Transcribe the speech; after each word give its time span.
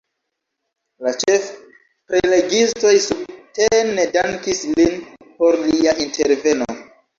La 1.07 1.11
ĉefprelegistoj 1.23 2.95
subtene 3.09 4.09
dankis 4.17 4.65
lin 4.81 4.99
por 5.37 5.63
lia 5.69 5.97
interveno. 6.09 6.73